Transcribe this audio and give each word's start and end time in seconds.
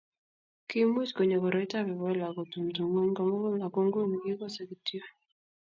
kimuch 0.67 1.11
konyo 1.15 1.37
koroitab 1.43 1.85
ebola 1.93 2.23
aku 2.29 2.41
tumtum 2.51 2.85
ng'ony 2.95 3.11
ko 3.17 3.21
mugul 3.29 3.61
aku 3.67 3.79
nguni 3.85 4.15
kikosei 4.23 4.67
kityo 4.69 5.03